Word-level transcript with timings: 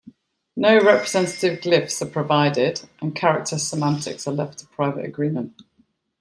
No 0.55 0.79
representative 0.83 1.59
glyphs 1.61 2.01
are 2.01 2.09
provided, 2.09 2.89
and 3.03 3.15
character 3.15 3.59
semantics 3.59 4.25
are 4.27 4.33
left 4.33 4.57
to 4.57 4.65
private 4.69 5.05
agreement. 5.05 5.61